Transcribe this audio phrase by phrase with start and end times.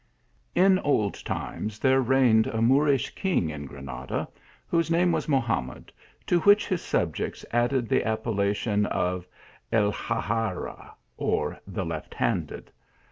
[0.55, 4.27] IN old times there reigned a Moorish king 1 in Granada,
[4.65, 5.91] whose name was Mohamed,
[6.25, 9.27] to which his subjects added the appellation of
[9.71, 12.71] el Haygari, or" the left handed."